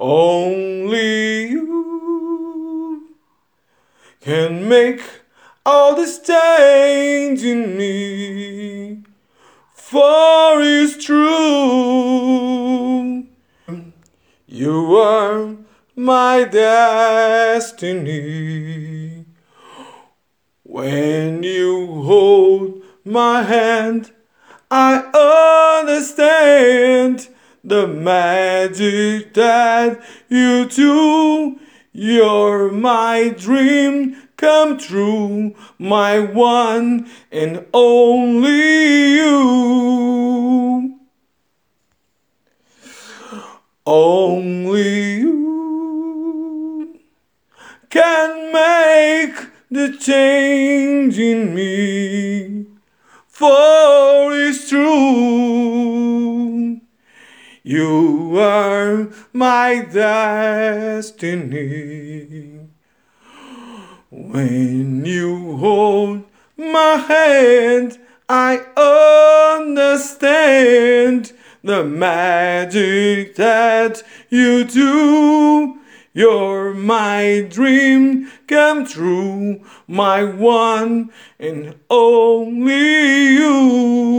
[0.00, 3.06] Only you
[4.22, 5.02] can make
[5.66, 9.02] all this change in me,
[9.74, 11.28] for it's true.
[14.46, 15.56] You are
[15.94, 18.06] my destiny.
[20.62, 24.12] When you hold my hand,
[24.70, 25.02] I
[25.76, 26.39] understand
[27.62, 31.58] the magic that you do.
[31.92, 40.98] You're my dream come true, my one and only you.
[43.84, 47.00] Only you
[47.90, 52.66] can make the change in me,
[53.26, 55.39] for it's true.
[57.70, 61.28] You are my destiny.
[64.10, 66.24] When you hold
[66.56, 67.96] my hand,
[68.28, 68.58] I
[69.76, 75.78] understand the magic that you do.
[76.12, 84.09] You're my dream come true, my one and only you.